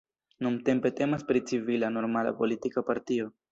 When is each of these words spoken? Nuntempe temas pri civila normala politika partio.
Nuntempe 0.45 0.91
temas 0.99 1.27
pri 1.27 1.43
civila 1.53 1.93
normala 1.99 2.35
politika 2.43 2.87
partio. 2.91 3.33